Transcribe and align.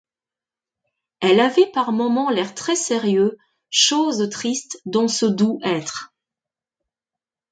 Elle 1.19 1.39
avait 1.39 1.69
par 1.75 1.91
moments 1.91 2.31
l’air 2.31 2.55
très 2.55 2.75
sérieux, 2.75 3.37
chose 3.69 4.27
triste 4.31 4.81
dans 4.87 5.07
ce 5.07 5.27
doux 5.27 5.59
être. 5.63 6.11